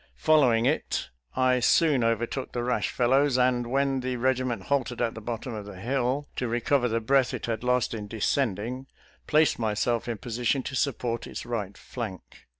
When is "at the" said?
4.99-5.21